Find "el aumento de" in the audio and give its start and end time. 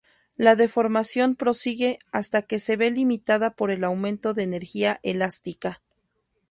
3.69-4.41